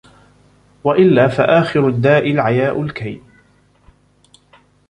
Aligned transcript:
وَإِلَّا 0.83 1.27
فَآخِرُ 1.27 1.87
الدَّاءِ 1.87 2.31
الْعَيَاءِ 2.31 2.81
الْكَيُّ 2.81 3.21